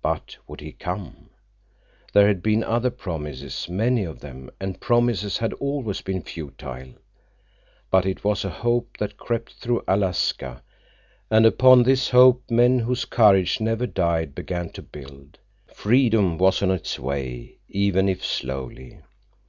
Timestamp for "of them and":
4.04-4.78